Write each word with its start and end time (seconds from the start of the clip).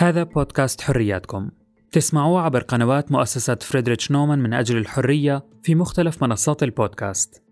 هذا 0.00 0.22
بودكاست 0.22 0.80
حرياتكم. 0.80 1.50
تسمعوه 1.92 2.40
عبر 2.40 2.62
قنوات 2.62 3.12
مؤسسة 3.12 3.54
فريدريتش 3.54 4.10
نومان 4.10 4.38
من 4.38 4.54
أجل 4.54 4.76
الحرية 4.76 5.46
في 5.62 5.74
مختلف 5.74 6.22
منصات 6.22 6.62
البودكاست. 6.62 7.42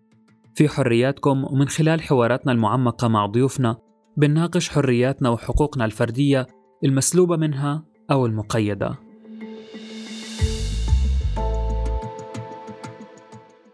في 0.54 0.68
حرياتكم 0.68 1.44
ومن 1.44 1.68
خلال 1.68 2.02
حواراتنا 2.02 2.52
المعمقة 2.52 3.08
مع 3.08 3.26
ضيوفنا 3.26 3.76
بنناقش 4.16 4.68
حرياتنا 4.68 5.28
وحقوقنا 5.28 5.84
الفردية 5.84 6.46
المسلوبة 6.84 7.36
منها 7.36 7.84
أو 8.10 8.26
المقيدة. 8.26 8.94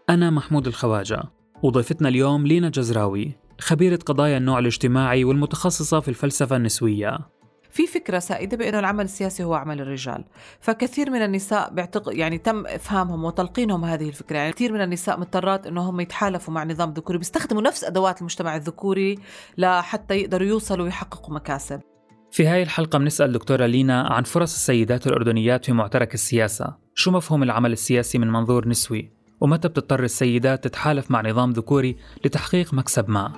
أنا 0.09 0.29
محمود 0.29 0.67
الخواجة. 0.67 1.23
وضيفتنا 1.63 2.09
اليوم 2.09 2.47
لينا 2.47 2.69
جزراوي 2.69 3.31
خبيرة 3.59 3.99
قضايا 4.05 4.37
النوع 4.37 4.59
الاجتماعي 4.59 5.23
والمتخصصة 5.23 5.99
في 5.99 6.07
الفلسفة 6.07 6.55
النسوية. 6.55 7.17
في 7.71 7.87
فكرة 7.87 8.19
سائدة 8.19 8.57
بأنه 8.57 8.79
العمل 8.79 9.05
السياسي 9.05 9.43
هو 9.43 9.53
عمل 9.53 9.81
الرجال. 9.81 10.25
فكثير 10.59 11.09
من 11.09 11.21
النساء 11.21 11.73
بيعتق... 11.73 12.03
يعني 12.07 12.37
تم 12.37 12.67
إفهامهم 12.67 13.23
وتلقينهم 13.23 13.85
هذه 13.85 14.09
الفكرة. 14.09 14.37
يعني 14.37 14.53
كثير 14.53 14.73
من 14.73 14.81
النساء 14.81 15.19
مضطرات 15.19 15.67
أنهم 15.67 15.99
يتحالفوا 15.99 16.53
مع 16.53 16.63
نظام 16.63 16.93
ذكوري 16.93 17.17
بيستخدموا 17.17 17.61
نفس 17.61 17.83
أدوات 17.83 18.19
المجتمع 18.19 18.55
الذكوري 18.55 19.19
لحتى 19.57 20.15
يقدروا 20.15 20.47
يوصلوا 20.47 20.85
ويحققوا 20.85 21.35
مكاسب. 21.35 21.81
في 22.31 22.47
هاي 22.47 22.63
الحلقة 22.63 22.99
بنسأل 22.99 23.31
دكتورة 23.31 23.65
لينا 23.65 24.01
عن 24.01 24.23
فرص 24.23 24.53
السيدات 24.53 25.07
الأردنيات 25.07 25.65
في 25.65 25.71
معترك 25.71 26.13
السياسة. 26.13 26.77
شو 26.95 27.11
مفهوم 27.11 27.43
العمل 27.43 27.71
السياسي 27.71 28.17
من 28.17 28.31
منظور 28.31 28.67
نسوي؟ 28.67 29.22
ومتى 29.41 29.67
بتضطر 29.67 30.03
السيدات 30.03 30.63
تتحالف 30.63 31.11
مع 31.11 31.21
نظام 31.21 31.51
ذكوري 31.51 31.97
لتحقيق 32.25 32.73
مكسب 32.73 33.09
ما 33.09 33.33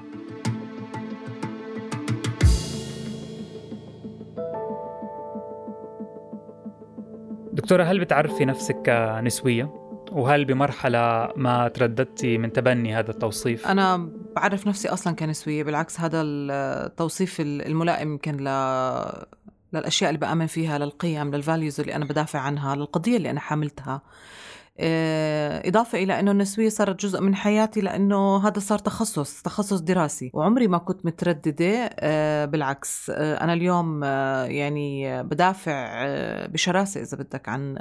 دكتورة 7.53 7.83
هل 7.83 7.99
بتعرفي 7.99 8.45
نفسك 8.45 8.75
كنسوية؟ 8.85 9.85
وهل 10.11 10.45
بمرحلة 10.45 11.29
ما 11.35 11.67
ترددتي 11.67 12.37
من 12.37 12.53
تبني 12.53 12.95
هذا 12.95 13.11
التوصيف؟ 13.11 13.67
أنا 13.67 14.09
بعرف 14.35 14.67
نفسي 14.67 14.89
أصلا 14.89 15.15
كنسوية 15.15 15.63
بالعكس 15.63 15.99
هذا 15.99 16.21
التوصيف 16.21 17.41
الملائم 17.41 18.11
يمكن 18.11 18.37
ل 18.37 18.49
للأشياء 19.73 20.09
اللي 20.09 20.19
بآمن 20.19 20.47
فيها 20.47 20.77
للقيم 20.77 21.35
للفاليوز 21.35 21.79
اللي 21.79 21.95
أنا 21.95 22.05
بدافع 22.05 22.39
عنها 22.39 22.75
للقضية 22.75 23.17
اللي 23.17 23.29
أنا 23.29 23.39
حاملتها 23.39 24.01
إضافة 24.79 26.03
إلى 26.03 26.19
أنه 26.19 26.31
النسوية 26.31 26.69
صارت 26.69 27.01
جزء 27.01 27.21
من 27.21 27.35
حياتي 27.35 27.81
لأنه 27.81 28.47
هذا 28.47 28.59
صار 28.59 28.79
تخصص 28.79 29.41
تخصص 29.41 29.79
دراسي. 29.79 30.31
وعمري 30.33 30.67
ما 30.67 30.77
كنت 30.77 31.05
مترددة 31.05 31.89
آه، 31.99 32.45
بالعكس 32.45 33.09
آه، 33.09 33.43
أنا 33.43 33.53
اليوم 33.53 34.03
يعني 34.03 35.23
بدافع 35.23 36.05
بشراسة 36.45 37.01
إذا 37.01 37.17
بدك 37.17 37.49
عن 37.49 37.77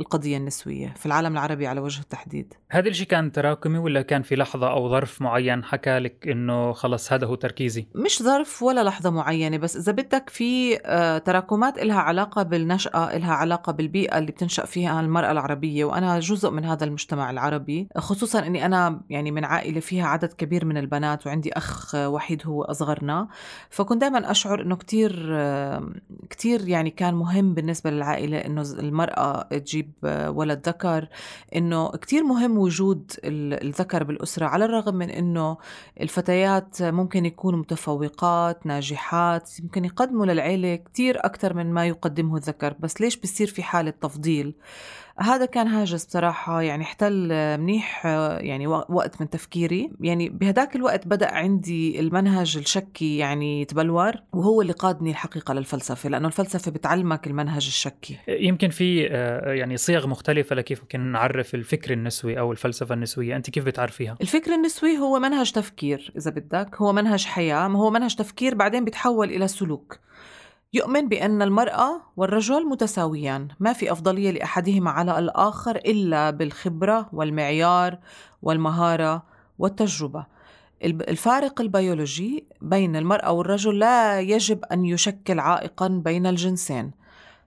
القضية 0.00 0.36
النسوية 0.36 0.94
في 0.96 1.06
العالم 1.06 1.32
العربي 1.32 1.66
على 1.66 1.80
وجه 1.80 2.00
التحديد. 2.00 2.54
هذا 2.70 2.88
الشيء 2.88 3.06
كان 3.06 3.32
تراكمي 3.32 3.78
ولا 3.78 4.02
كان 4.02 4.22
في 4.22 4.36
لحظة 4.36 4.70
أو 4.70 4.90
ظرف 4.90 5.22
معين 5.22 5.64
حكى 5.64 5.98
لك 5.98 6.28
أنه 6.28 6.72
خلص 6.72 7.12
هذا 7.12 7.26
هو 7.26 7.34
تركيزي؟ 7.34 7.86
مش 7.94 8.22
ظرف 8.22 8.62
ولا 8.62 8.84
لحظة 8.84 9.10
معينة 9.10 9.56
بس 9.56 9.76
إذا 9.76 9.92
بدك 9.92 10.30
في 10.30 10.76
تراكمات 11.24 11.78
إلها 11.78 11.98
علاقة 11.98 12.42
بالنشأة 12.42 13.16
إلها 13.16 13.32
علاقة 13.32 13.72
بالبيئة 13.72 14.18
اللي 14.18 14.32
بتنشأ 14.32 14.64
فيها 14.64 15.00
المرأة 15.00 15.30
العربية 15.30 15.84
وأنا 15.84 16.20
جزء 16.20 16.37
جزء 16.38 16.50
من 16.50 16.64
هذا 16.64 16.84
المجتمع 16.84 17.30
العربي 17.30 17.88
خصوصا 17.96 18.46
إني 18.46 18.66
أنا 18.66 19.00
يعني 19.10 19.30
من 19.30 19.44
عائلة 19.44 19.80
فيها 19.80 20.06
عدد 20.06 20.32
كبير 20.32 20.64
من 20.64 20.76
البنات 20.76 21.26
وعندي 21.26 21.52
أخ 21.52 21.94
وحيد 21.94 22.42
هو 22.46 22.62
أصغرنا. 22.62 23.28
فكنت 23.70 24.00
دائما 24.00 24.30
أشعر 24.30 24.62
إنه 24.62 24.76
كثير 24.76 25.12
كثير 26.30 26.68
يعني 26.68 26.90
كان 26.90 27.14
مهم 27.14 27.54
بالنسبة 27.54 27.90
للعائلة 27.90 28.38
إنه 28.38 28.62
المرأة 28.62 29.42
تجيب 29.42 29.92
ولد 30.28 30.68
ذكر 30.68 31.08
إنه 31.56 31.90
كثير 31.90 32.24
مهم 32.24 32.58
وجود 32.58 33.12
الذكر 33.24 34.04
بالأسرة 34.04 34.46
على 34.46 34.64
الرغم 34.64 34.94
من 34.94 35.10
إنه 35.10 35.56
الفتيات 36.00 36.82
ممكن 36.82 37.26
يكونوا 37.26 37.58
متفوقات 37.58 38.66
ناجحات 38.66 39.50
ممكن 39.62 39.84
يقدموا 39.84 40.26
للعيلة 40.26 40.76
كثير 40.76 41.18
أكثر 41.18 41.54
من 41.54 41.72
ما 41.72 41.86
يقدمه 41.86 42.36
الذكر. 42.36 42.74
بس 42.80 43.00
ليش 43.00 43.16
بصير 43.16 43.46
في 43.46 43.62
حالة 43.62 43.90
تفضيل؟ 43.90 44.54
هذا 45.20 45.46
كان 45.46 45.66
هاجس 45.66 46.06
بصراحة 46.06 46.62
يعني 46.62 46.84
احتل 46.84 47.28
منيح 47.58 48.06
يعني 48.40 48.66
وقت 48.66 49.20
من 49.20 49.30
تفكيري. 49.30 49.90
يعني 50.00 50.28
بهداك 50.28 50.76
الوقت 50.76 51.06
بدأ 51.06 51.34
عندي 51.34 52.00
المنهج 52.00 52.56
الشكي 52.56 53.18
يعني 53.18 53.60
يتبلور 53.60 54.12
وهو 54.32 54.62
اللي 54.62 54.72
قادني 54.72 55.10
الحقيقة 55.10 55.54
للفلسفة 55.54 56.08
لأنه 56.08 56.26
الفلسفة 56.26 56.70
بتعلمك 56.70 57.26
المنهج 57.26 57.66
الشكي. 57.66 58.18
يمكن 58.28 58.68
في 58.68 59.08
آه، 59.10 59.52
يعني 59.52 59.76
صيغ 59.76 60.06
مختلفة 60.06 60.56
لكيف 60.56 60.80
ممكن 60.80 61.00
نعرف 61.00 61.54
الفكر 61.54 61.92
النسوي 61.92 62.38
أو 62.38 62.52
الفلسفة 62.52 62.94
النسوية. 62.94 63.36
أنت 63.36 63.50
كيف 63.50 63.64
بتعرفيها؟ 63.64 64.16
الفكر 64.20 64.54
النسوي 64.54 64.98
هو 64.98 65.18
منهج 65.18 65.52
تفكير 65.52 66.12
إذا 66.16 66.30
بدك 66.30 66.76
هو 66.76 66.92
منهج 66.92 67.24
حياة 67.24 67.66
هو 67.66 67.90
منهج 67.90 68.14
تفكير 68.14 68.54
بعدين 68.54 68.84
بيتحول 68.84 69.30
إلى 69.30 69.48
سلوك. 69.48 69.98
يؤمن 70.72 71.08
بأن 71.08 71.42
المرأة 71.42 72.00
والرجل 72.16 72.66
متساويان 72.66 73.48
ما 73.60 73.72
في 73.72 73.92
أفضلية 73.92 74.30
لأحدهما 74.30 74.90
على 74.90 75.18
الآخر 75.18 75.76
إلا 75.76 76.30
بالخبرة 76.30 77.08
والمعيار 77.12 77.98
والمهارة 78.42 79.22
والتجربة. 79.58 80.26
الفارق 80.84 81.60
البيولوجي 81.60 82.46
بين 82.60 82.96
المرأة 82.96 83.32
والرجل 83.32 83.78
لا 83.78 84.20
يجب 84.20 84.64
أن 84.64 84.84
يشكل 84.84 85.40
عائقا 85.40 85.88
بين 85.88 86.26
الجنسين. 86.26 86.90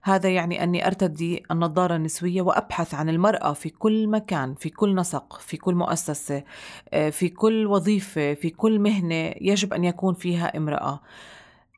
هذا 0.02 0.28
يعني 0.28 0.62
أني 0.62 0.86
أرتدي 0.86 1.42
النظارة 1.50 1.96
النسوية 1.96 2.42
وأبحث 2.42 2.94
عن 2.94 3.08
المرأة 3.08 3.52
في 3.52 3.70
كل 3.70 4.08
مكان 4.08 4.54
في 4.54 4.70
كل 4.70 4.94
نسق 4.94 5.40
في 5.40 5.56
كل 5.56 5.74
مؤسسة 5.74 6.42
آه، 6.92 7.10
في 7.10 7.28
كل 7.28 7.66
وظيفة 7.66 8.34
في 8.34 8.50
كل 8.50 8.78
مهنة 8.78 9.34
يجب 9.40 9.72
أن 9.72 9.84
يكون 9.84 10.14
فيها 10.14 10.56
امرأة. 10.56 11.00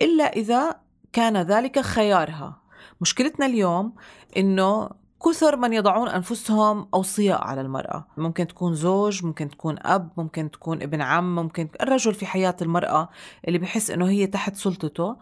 إلا 0.03 0.25
إذا 0.25 0.84
كان 1.15 1.37
ذلك 1.37 1.81
خيارها. 1.81 2.57
مشكلتنا 3.01 3.47
اليوم 3.47 3.93
إنه 4.37 4.91
كثر 5.25 5.57
من 5.57 5.73
يضعون 5.73 6.09
أنفسهم 6.09 6.89
أوصياء 6.95 7.43
على 7.43 7.61
المرأة. 7.61 8.07
ممكن 8.17 8.47
تكون 8.47 8.75
زوج 8.75 9.25
ممكن 9.25 9.49
تكون 9.49 9.77
أب 9.83 10.09
ممكن 10.17 10.51
تكون 10.51 10.83
ابن 10.83 11.03
عم 11.03 11.35
ممكن 11.35 11.69
الرجل 11.81 12.15
في 12.15 12.27
حياة 12.27 12.57
المرأة 12.63 13.09
اللي 13.49 13.59
بحس 13.59 13.91
إنه 13.91 14.09
هي 14.09 14.27
تحت 14.27 14.57
سلطته. 14.57 15.17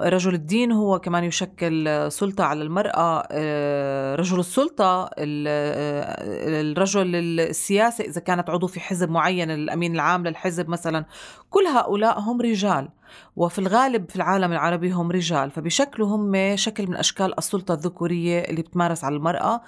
رجل 0.00 0.34
الدين 0.34 0.72
هو 0.72 0.98
كمان 0.98 1.24
يشكل 1.24 2.06
سلطة 2.12 2.44
على 2.44 2.62
المرأة. 2.62 3.26
آه، 3.30 4.14
رجل 4.14 4.40
السلطة 4.40 5.04
آه، 5.04 5.10
الرجل 6.60 7.14
السياسي 7.40 8.02
إذا 8.02 8.20
كانت 8.20 8.50
عضو 8.50 8.66
في 8.66 8.80
حزب 8.80 9.10
معين 9.10 9.50
الأمين 9.50 9.94
العام 9.94 10.26
للحزب 10.26 10.68
مثلا 10.68 11.04
كل 11.50 11.64
هؤلاء 11.64 12.20
هم 12.20 12.40
رجال. 12.40 12.88
وفي 13.36 13.58
الغالب 13.58 14.10
في 14.10 14.16
العالم 14.16 14.52
العربي 14.52 14.90
هم 14.90 15.10
رجال 15.10 15.50
فبشكلوا 15.50 16.08
هم 16.08 16.56
شكل 16.56 16.86
من 16.86 16.96
أشكال 16.96 17.38
السلطة 17.38 17.74
الذكورية 17.74 18.40
اللي 18.40 18.62
بتمارس 18.62 19.04
على 19.04 19.16
المرأة 19.16 19.60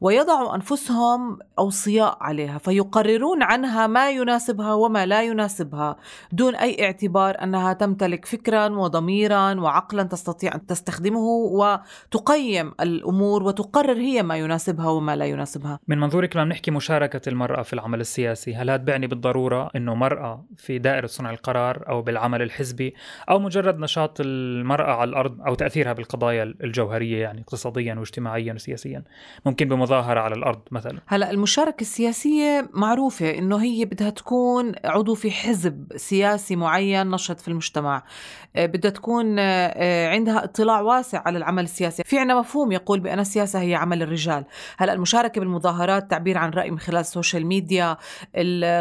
ويضعوا 0.00 0.54
أنفسهم 0.54 1.38
أوصياء 1.58 2.18
عليها 2.20 2.58
فيقررون 2.58 3.42
عنها 3.42 3.86
ما 3.86 4.10
يناسبها 4.10 4.74
وما 4.74 5.06
لا 5.06 5.22
يناسبها 5.22 5.96
دون 6.32 6.54
أي 6.54 6.84
اعتبار 6.84 7.42
أنها 7.42 7.72
تمتلك 7.72 8.24
فكرا 8.24 8.68
وضميرا 8.68 9.60
وعقلا 9.60 10.02
تستطيع 10.02 10.54
أن 10.54 10.66
تستخدمه 10.66 11.26
وتقيم 11.28 12.72
الأمور 12.80 13.42
وتقرر 13.42 13.96
هي 13.96 14.22
ما 14.22 14.36
يناسبها 14.36 14.88
وما 14.88 15.16
لا 15.16 15.24
يناسبها. 15.24 15.78
من 15.88 15.98
منظورك 15.98 16.36
لما 16.36 16.44
نحكي 16.44 16.70
مشاركة 16.70 17.28
المرأة 17.28 17.62
في 17.62 17.72
العمل 17.72 18.00
السياسي 18.00 18.54
هل 18.54 18.70
هذا 18.70 18.82
بيعني 18.82 19.06
بالضرورة 19.06 19.70
أنه 19.76 19.94
مرأة 19.94 20.44
في 20.56 20.78
دائرة 20.78 21.06
صنع 21.06 21.30
القرار 21.30 21.84
أو 21.88 22.02
بالعمل 22.02 22.42
الحزبي 22.42 22.93
أو 23.30 23.38
مجرد 23.38 23.78
نشاط 23.78 24.20
المرأة 24.20 24.92
على 24.92 25.10
الأرض 25.10 25.40
أو 25.46 25.54
تأثيرها 25.54 25.92
بالقضايا 25.92 26.42
الجوهرية 26.42 27.22
يعني 27.22 27.40
اقتصاديا 27.40 27.94
واجتماعيا 27.94 28.52
وسياسيا. 28.52 29.04
ممكن 29.46 29.68
بمظاهرة 29.68 30.20
على 30.20 30.34
الأرض 30.34 30.60
مثلا. 30.70 30.98
هلأ 31.06 31.30
المشاركة 31.30 31.80
السياسية 31.80 32.68
معروفة 32.72 33.30
إنه 33.30 33.62
هي 33.62 33.84
بدها 33.84 34.10
تكون 34.10 34.72
عضو 34.84 35.14
في 35.14 35.30
حزب 35.30 35.86
سياسي 35.96 36.56
معين 36.56 37.10
نشط 37.10 37.40
في 37.40 37.48
المجتمع. 37.48 38.02
آه، 38.56 38.66
بدها 38.66 38.90
تكون 38.90 39.36
آه، 39.38 40.08
عندها 40.08 40.44
اطلاع 40.44 40.80
واسع 40.80 41.22
على 41.26 41.38
العمل 41.38 41.64
السياسي. 41.64 42.02
في 42.04 42.18
عنا 42.18 42.38
مفهوم 42.38 42.72
يقول 42.72 43.00
بأن 43.00 43.18
السياسة 43.18 43.60
هي 43.60 43.74
عمل 43.74 44.02
الرجال. 44.02 44.44
هلأ 44.78 44.92
المشاركة 44.92 45.40
بالمظاهرات 45.40 46.10
تعبير 46.10 46.38
عن 46.38 46.50
رأي 46.50 46.70
من 46.70 46.78
خلال 46.78 47.00
ال 47.00 47.07
social 47.07 47.46
media 47.46 47.96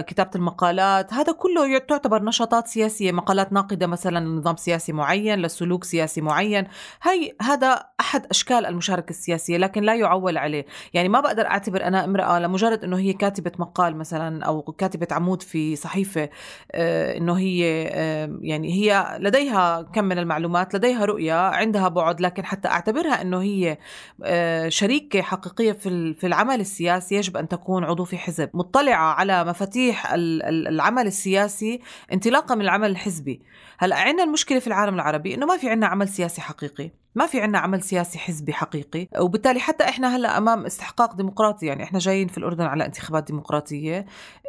كتابة 0.02 0.32
المقالات 0.36 1.14
هذا 1.14 1.34
كله 1.34 1.78
تعتبر 1.78 2.24
نشاطات 2.24 2.68
سياسية 2.68 3.12
مقالات 3.12 3.54
ناقدة 3.54 3.88
مثلا. 3.88 4.03
نظام 4.12 4.56
سياسي 4.56 4.94
معين 4.94 5.40
لسلوك 5.40 5.84
سياسي 5.84 6.22
معين. 6.22 6.68
هي 7.04 7.36
هذا 7.42 7.86
أحد 8.00 8.26
أشكال 8.26 8.66
المشاركة 8.66 9.10
السياسية 9.10 9.58
لكن 9.58 9.84
لا 9.84 9.96
يعول 9.96 10.38
عليه. 10.38 10.66
يعني 10.94 11.10
ما 11.10 11.20
بقدر 11.20 11.46
أعتبر 11.46 11.84
أنا 11.84 12.06
امرأة 12.06 12.40
لمجرد 12.40 12.84
إنه 12.84 12.98
هي 12.98 13.14
كاتبة 13.14 13.52
مقال 13.60 13.96
مثلا 13.96 14.46
أو 14.46 14.62
كاتبة 14.62 15.08
عمود 15.12 15.42
في 15.42 15.76
صحيفة 15.76 16.30
آه، 16.72 17.18
إنه 17.18 17.34
هي 17.34 17.88
آه، 17.92 18.40
يعني 18.42 18.74
هي 18.74 19.18
لديها 19.20 19.82
كم 19.82 20.04
من 20.04 20.18
المعلومات 20.18 20.76
لديها 20.76 21.06
رؤية 21.06 21.34
عندها 21.34 21.88
بعد 21.88 22.22
لكن 22.22 22.46
حتى 22.46 22.68
أعتبرها 22.68 23.22
إنه 23.22 23.42
هي 23.42 23.78
آه، 24.24 24.70
شريكة 24.70 25.22
حقيقية 25.22 25.72
في 25.72 26.14
في 26.14 26.28
العمل 26.28 26.60
السياسي 26.60 27.16
يجب 27.16 27.38
أن 27.38 27.48
تكون 27.48 27.84
عضو 27.84 28.04
في 28.04 28.18
حزب 28.18 28.50
مطلعة 28.54 29.14
على 29.14 29.44
مفاتيح 29.44 30.14
العمل 30.14 31.08
السياسي 31.08 31.80
انطلاقا 32.14 32.56
من 32.56 32.62
العمل 32.62 32.90
الحزبي. 32.90 33.42
هلا 33.78 33.93
عندنا 33.94 34.24
المشكلة 34.24 34.60
في 34.60 34.68
العالم 34.68 34.96
العربي 34.96 35.34
إنه 35.36 35.46
ما 35.46 35.58
في 35.58 35.70
عندنا 35.70 35.88
عمل 35.88 36.08
سياسي 36.08 36.42
حقيقي 36.42 36.92
ما 37.16 37.26
في 37.26 37.42
عنا 37.42 37.60
عمل 37.60 37.82
سياسي 37.82 38.20
حزبي 38.20 38.54
حقيقي 38.54 39.08
وبالتالي 39.20 39.60
حتى 39.60 39.84
إحنا 39.84 40.16
هلا 40.16 40.38
أمام 40.38 40.66
استحقاق 40.66 41.16
ديمقراطي 41.16 41.66
يعني 41.66 41.84
إحنا 41.84 42.00
جايين 42.00 42.28
في 42.28 42.38
الأردن 42.38 42.66
على 42.66 42.86
انتخابات 42.86 43.24
ديمقراطية 43.24 44.06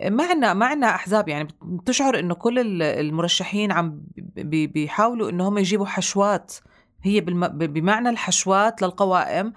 ما 0.06 0.24
عنا 0.24 0.54
ما 0.54 0.66
عنا 0.66 0.86
أحزاب 0.94 1.28
يعني 1.28 1.48
بتشعر 1.62 2.18
إنه 2.18 2.34
كل 2.34 2.82
المرشحين 2.82 3.72
عم 3.72 4.00
بيحاولوا 4.36 5.30
انه 5.30 5.48
هم 5.48 5.58
يجيبوا 5.58 5.86
حشوات 5.86 6.54
هي 7.02 7.20
بمعنى 7.20 8.08
الحشوات 8.08 8.82
للقوائم 8.82 9.52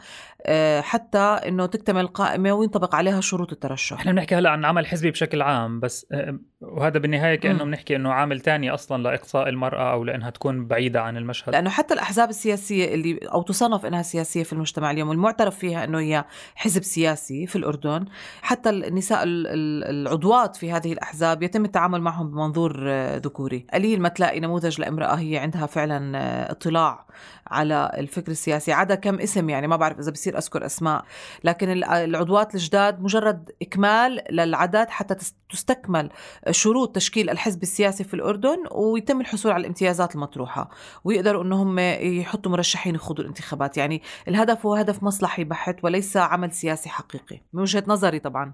حتى 0.81 1.19
إنه 1.19 1.66
تكتمل 1.66 2.01
القائمه 2.01 2.54
وينطبق 2.54 2.95
عليها 2.95 3.22
شروط 3.22 3.51
الترشح. 3.51 3.98
إحنا 3.98 4.12
بنحكي 4.12 4.36
هلأ 4.36 4.50
عن 4.50 4.66
عمل 4.66 4.86
حزبي 4.86 5.12
بشكل 5.12 5.42
عام 5.42 5.80
بس 5.80 6.07
آه، 6.12 6.39
وهذا 6.62 7.00
بالنهاية 7.00 7.36
كأنه 7.36 7.63
بنحكي 7.63 7.95
إنه 7.95 8.12
عامل 8.12 8.39
تاني 8.39 8.69
أصلا 8.69 9.04
لإقصاء 9.04 9.50
المرأة 9.50 9.94
أو 9.94 10.04
لإنها 10.04 10.30
تكون 10.30 10.68
بعيدة 10.68 11.01
عن 11.01 11.18
المشهد. 11.18 11.54
لأنه 11.54 11.69
حتى 11.69 11.94
الأحزاب 11.94 12.30
السياسية 12.30 12.94
اللي 12.94 13.19
أو 13.34 13.42
تصنف 13.42 13.86
إنها 13.86 14.01
سياسية 14.01 14.44
في 14.44 14.54
المجتمع 14.54 14.92
اليوم 14.92 15.10
والمعترف 15.10 15.57
فيها 15.57 15.84
إنه 15.84 16.00
هي 16.00 16.25
حزب 16.56 16.84
سياسي 16.84 17.48
في 17.48 17.56
الأردن 17.56 18.06
حتى 18.42 18.69
النساء 18.69 19.24
العضوات 19.25 20.56
في 20.56 20.72
هذه 20.72 20.94
الأحزاب 20.94 21.44
يتم 21.44 21.66
التعامل 21.66 22.01
معهم 22.01 22.31
بمنظور 22.31 22.86
آه، 22.88 23.18
ذكوري. 23.18 23.68
قليل 23.74 24.01
ما 24.01 24.10
تلاقي 24.10 24.39
نموذج 24.39 24.81
لامرأة 24.81 25.16
هي 25.16 25.38
عندها 25.38 25.66
فعلا 25.66 26.51
اطلاع 26.51 27.07
على 27.51 27.91
الفكر 27.97 28.31
السياسي. 28.31 28.71
عدا 28.71 28.95
كم 28.95 29.19
اسم 29.19 29.49
يعني 29.49 29.67
ما 29.67 29.75
بعرف 29.75 29.99
إذا 29.99 30.11
بصير 30.11 30.38
أذكر 30.38 30.65
أسماء. 30.65 31.05
لكن 31.44 31.69
العضوات 31.83 32.55
الجداد 32.55 33.01
مجرد 33.01 33.51
إكمال 33.61 34.23
للعدد 34.29 34.89
حتى 34.89 35.15
تستكمل 35.49 36.09
شروط 36.51 36.95
تشكيل 36.95 37.29
الحزب 37.29 37.63
السياسي 37.63 38.03
في 38.03 38.13
الأردن 38.13 38.57
ويتم 38.71 39.21
الحصول 39.21 39.51
على 39.51 39.61
الامتيازات 39.61 40.15
المطروحة 40.15 40.69
ويقدروا 41.03 41.44
إنهم 41.44 41.79
يحطوا 42.19 42.51
مرشحين 42.51 42.95
يخوضوا 42.95 43.23
الانتخابات. 43.23 43.77
يعني 43.77 44.01
الهدف 44.27 44.65
هو 44.65 44.75
هدف 44.75 45.03
مصلحي 45.03 45.43
بحت 45.43 45.83
وليس 45.83 46.17
عمل 46.17 46.51
سياسي 46.51 46.89
حقيقي. 46.89 47.41
من 47.53 47.61
وجهة 47.61 47.83
نظري 47.88 48.19
طبعا. 48.19 48.53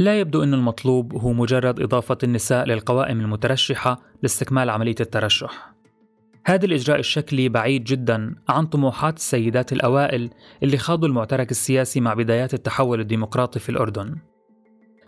لا 0.00 0.20
يبدو 0.20 0.42
أن 0.42 0.54
المطلوب 0.54 1.14
هو 1.14 1.32
مجرد 1.32 1.80
إضافة 1.80 2.18
النساء 2.22 2.66
للقوائم 2.66 3.20
المترشحة 3.20 4.00
لاستكمال 4.22 4.70
عملية 4.70 4.94
الترشح. 5.00 5.74
هذا 6.44 6.66
الإجراء 6.66 6.98
الشكلي 6.98 7.48
بعيد 7.48 7.84
جدا 7.84 8.34
عن 8.48 8.66
طموحات 8.66 9.16
السيدات 9.16 9.72
الأوائل 9.72 10.30
اللي 10.62 10.78
خاضوا 10.78 11.08
المعترك 11.08 11.50
السياسي 11.50 12.00
مع 12.00 12.14
بدايات 12.14 12.54
التحول 12.54 13.00
الديمقراطي 13.00 13.58
في 13.58 13.68
الأردن. 13.68 14.16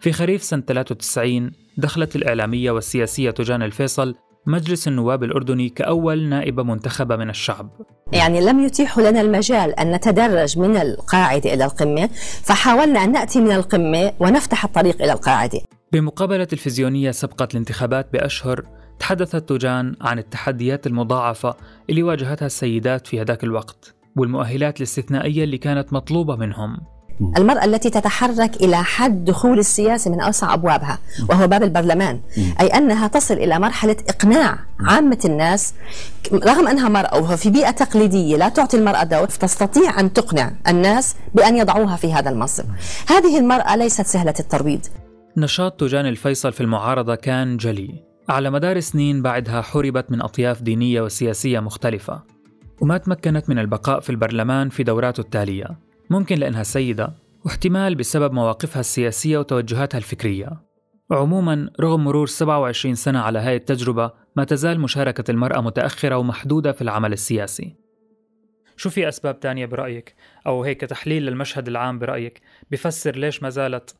في 0.00 0.12
خريف 0.12 0.42
سنة 0.42 0.62
93 0.62 1.52
دخلت 1.76 2.16
الإعلامية 2.16 2.70
والسياسية 2.70 3.30
تجان 3.30 3.62
الفيصل 3.62 4.14
مجلس 4.46 4.88
النواب 4.88 5.24
الأردني 5.24 5.68
كأول 5.68 6.22
نائبة 6.22 6.62
منتخبة 6.62 7.16
من 7.16 7.30
الشعب 7.30 7.70
يعني 8.12 8.40
لم 8.40 8.60
يتيحوا 8.60 9.10
لنا 9.10 9.20
المجال 9.20 9.80
أن 9.80 9.92
نتدرج 9.92 10.58
من 10.58 10.76
القاعدة 10.76 11.54
إلى 11.54 11.64
القمة 11.64 12.08
فحاولنا 12.42 13.04
أن 13.04 13.12
نأتي 13.12 13.40
من 13.40 13.52
القمة 13.52 14.12
ونفتح 14.20 14.64
الطريق 14.64 15.02
إلى 15.02 15.12
القاعدة. 15.12 15.60
بمقابلة 15.92 16.44
تلفزيونية 16.44 17.10
سبقت 17.10 17.52
الانتخابات 17.52 18.12
بأشهر 18.12 18.64
تحدثت 18.98 19.48
توجان 19.48 19.96
عن 20.00 20.18
التحديات 20.18 20.86
المضاعفة 20.86 21.56
اللي 21.90 22.02
واجهتها 22.02 22.46
السيدات 22.46 23.06
في 23.06 23.20
هذاك 23.20 23.44
الوقت 23.44 23.94
والمؤهلات 24.16 24.76
الاستثنائية 24.76 25.44
اللي 25.44 25.58
كانت 25.58 25.92
مطلوبة 25.92 26.36
منهم. 26.36 26.91
المرأة 27.36 27.64
التي 27.64 27.90
تتحرك 27.90 28.56
إلى 28.56 28.76
حد 28.76 29.24
دخول 29.24 29.58
السياسة 29.58 30.10
من 30.10 30.20
أوسع 30.20 30.54
أبوابها 30.54 30.98
وهو 31.30 31.46
باب 31.46 31.62
البرلمان. 31.62 32.20
أي 32.60 32.66
أنها 32.66 33.06
تصل 33.06 33.34
إلى 33.34 33.58
مرحلة 33.58 33.96
إقناع 34.08 34.58
عامة 34.80 35.18
الناس 35.24 35.74
رغم 36.32 36.68
أنها 36.68 36.88
مرأة 36.88 37.32
وفي 37.32 37.50
بيئة 37.50 37.70
تقليدية 37.70 38.36
لا 38.36 38.48
تعطي 38.48 38.76
المرأة 38.76 39.04
دور 39.04 39.26
تستطيع 39.26 40.00
أن 40.00 40.12
تقنع 40.12 40.52
الناس 40.68 41.16
بأن 41.34 41.56
يضعوها 41.56 41.96
في 41.96 42.12
هذا 42.12 42.30
المنصب. 42.30 42.64
هذه 43.08 43.38
المرأة 43.38 43.76
ليست 43.76 44.06
سهلة 44.06 44.34
الترويض 44.40 44.80
نشاط 45.36 45.80
تجان 45.80 46.06
الفيصل 46.06 46.52
في 46.52 46.60
المعارضة 46.60 47.14
كان 47.14 47.56
جلي. 47.56 48.04
على 48.28 48.50
مدار 48.50 48.80
سنين 48.80 49.22
بعدها 49.22 49.62
حربت 49.62 50.10
من 50.10 50.22
أطياف 50.22 50.62
دينية 50.62 51.00
وسياسية 51.00 51.60
مختلفة. 51.60 52.22
وما 52.80 52.98
تمكنت 52.98 53.48
من 53.48 53.58
البقاء 53.58 54.00
في 54.00 54.10
البرلمان 54.10 54.68
في 54.68 54.82
دوراته 54.82 55.20
التالية. 55.20 55.66
ممكن 56.12 56.38
لأنها 56.38 56.62
سيدة 56.62 57.12
واحتمال 57.44 57.94
بسبب 57.94 58.32
مواقفها 58.32 58.80
السياسية 58.80 59.38
وتوجهاتها 59.38 59.98
الفكرية. 59.98 60.50
عموما 61.10 61.70
رغم 61.80 62.04
مرور 62.04 62.26
27 62.26 62.94
سنة 62.94 63.18
على 63.20 63.38
هاي 63.38 63.56
التجربة 63.56 64.12
ما 64.36 64.44
تزال 64.44 64.80
مشاركة 64.80 65.30
المرأة 65.30 65.60
متأخرة 65.60 66.16
ومحدودة 66.16 66.72
في 66.72 66.82
العمل 66.82 67.12
السياسي. 67.12 67.76
شو 68.76 68.90
في 68.90 69.08
أسباب 69.08 69.40
تانية 69.40 69.66
برأيك؟ 69.66 70.14
أو 70.46 70.64
هيك 70.64 70.80
تحليل 70.80 71.26
للمشهد 71.26 71.68
العام 71.68 71.98
برأيك؟ 71.98 72.40
بفسر 72.70 73.16
ليش 73.16 73.42
ما 73.42 73.50
زالت 73.50 73.96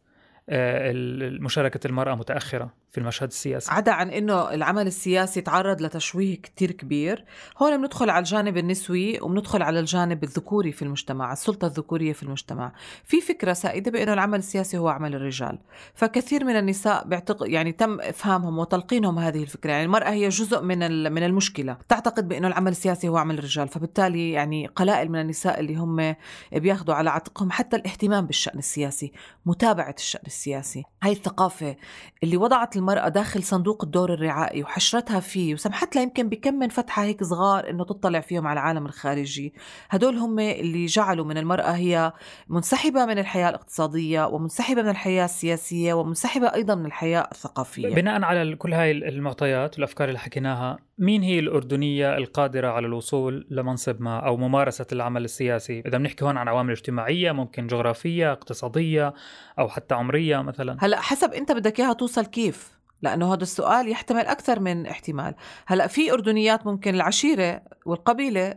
آه، 0.49 0.93
مشاركة 1.41 1.87
المرأة 1.87 2.14
متأخرة؟ 2.14 2.75
في 2.93 2.99
المشهد 2.99 3.29
السياسي. 3.29 3.71
عدا 3.71 3.93
عن 3.93 4.11
إنه 4.11 4.55
العمل 4.55 4.87
السياسي 4.87 5.41
تعرض 5.41 5.83
لتشويه 5.83 6.37
كتير 6.37 6.71
كبير. 6.71 7.25
هون 7.62 7.77
بندخل 7.77 8.11
على 8.11 8.19
الجانب 8.19 8.56
النسوي 8.56 9.21
وبندخل 9.21 9.62
على 9.62 9.81
الجانب 9.81 10.25
الذكوري 10.25 10.73
في 10.73 10.83
المجتمع 10.83 11.33
السلطة 11.33 11.67
الذكورية 11.67 12.12
في 12.12 12.23
المجتمع. 12.23 12.73
في 13.05 13.21
فكرة 13.21 13.53
سائدة 13.53 13.91
بأنه 13.91 14.12
العمل 14.12 14.39
السياسي 14.39 14.79
هو 14.79 14.89
عمل 14.89 15.15
الرجال. 15.15 15.59
فكثير 15.94 16.44
من 16.44 16.56
النساء 16.56 17.09
بيعتقد 17.09 17.49
يعني 17.49 17.73
تم 17.73 18.00
إفهامهم 18.00 18.59
وتلقينهم 18.59 19.19
هذه 19.19 19.43
الفكرة. 19.43 19.71
يعني 19.71 19.85
المرأة 19.85 20.11
هي 20.11 20.29
جزء 20.29 20.62
من 20.62 21.12
من 21.12 21.23
المشكلة. 21.23 21.77
تعتقد 21.88 22.29
بأنه 22.29 22.49
العمل 22.49 22.71
السياسي 22.71 23.09
هو 23.09 23.17
عمل 23.17 23.38
الرجال. 23.38 23.69
فبالتالي 23.69 24.33
يعني 24.33 24.67
قلائل 24.67 25.09
من 25.09 25.21
النساء 25.21 25.61
اللي 25.61 25.77
هم 25.77 26.15
بياخذوا 26.53 26.95
على 26.95 27.11
عاتقهم 27.11 27.50
حتى 27.50 27.77
الاهتمام 27.77 28.27
بالشأن 28.27 28.59
السياسي 28.59 29.12
متابعة 29.47 29.95
الشأن 29.99 30.23
السياسي. 30.26 30.85
هاي 31.02 31.12
الثقافة 31.12 31.76
اللي 32.23 32.37
وضعت 32.37 32.76
المرأة 32.83 33.09
داخل 33.09 33.43
صندوق 33.43 33.85
الدور 33.85 34.15
الرعائي 34.15 34.62
وحشرتها 34.62 35.21
فيه 35.21 35.55
وسمحت 35.55 35.97
لها 35.97 36.03
يمكن 36.03 36.29
بكم 36.29 36.55
من 36.55 36.69
فتحة 36.69 37.03
هيك 37.03 37.25
صغار 37.25 37.71
إنه 37.71 37.85
تطلع 37.85 38.21
فيهم 38.21 38.47
على 38.47 38.61
العالم 38.61 38.87
الخارجي. 38.87 39.55
هدول 39.91 40.17
هم 40.17 40.39
اللي 40.39 40.87
جعلوا 40.87 41.25
من 41.25 41.39
المرأة 41.39 41.71
هي 41.71 42.12
منسحبة 42.49 43.07
من 43.07 43.19
الحياة 43.19 43.49
الاقتصادية 43.49 44.27
ومنسحبة 44.27 44.83
من 44.83 44.89
الحياة 44.89 45.25
السياسية 45.25 45.95
ومنسحبة 45.95 46.55
أيضا 46.55 46.75
من 46.75 46.87
الحياة 46.87 47.29
الثقافية. 47.33 47.95
بناء 47.95 48.23
على 48.23 48.57
كل 48.57 48.75
هاي 48.75 48.91
المعطيات 48.91 49.75
والأفكار 49.75 50.09
اللي 50.09 50.19
حكيناها 50.19 50.79
مين 50.99 51.23
هي 51.23 51.39
الأردنية 51.39 52.17
القادرة 52.17 52.69
على 52.69 52.87
الوصول 52.87 53.47
لمنصب 53.51 54.01
ما 54.01 54.19
أو 54.19 54.37
ممارسة 54.37 54.87
العمل 54.93 55.25
السياسي؟ 55.25 55.83
إذا 55.87 55.99
بنحكي 55.99 56.25
هون 56.25 56.37
عن 56.37 56.49
عوامل 56.49 56.71
اجتماعية 56.71 57.33
ممكن 57.33 57.67
جغرافية 57.67 58.33
اقتصادية 58.33 59.15
أو 59.59 59.69
حتى 59.69 59.95
عمرية 59.95 60.43
مثلا. 60.43 60.77
هلأ 60.81 61.01
حسب 61.01 61.33
أنت 61.33 61.53
بدك 61.53 61.81
إياها 61.81 61.93
توصل 61.93 62.27
كيف. 62.27 62.72
لأنه 63.02 63.35
هذا 63.35 63.42
السؤال 63.42 63.88
يحتمل 63.88 64.26
أكثر 64.26 64.61
من 64.61 64.87
احتمال. 64.87 65.35
هلأ 65.66 65.87
في 65.87 66.12
أردنيات 66.12 66.66
ممكن 66.66 66.94
العشيرة 66.94 67.62
والقبيلة 67.87 68.50